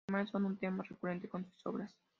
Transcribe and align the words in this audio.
Los 0.07 0.13
animales 0.15 0.31
son 0.31 0.45
un 0.45 0.57
tema 0.57 0.83
recurrente 0.83 1.29
en 1.31 1.45
sus 1.51 1.65
obras. 1.67 1.95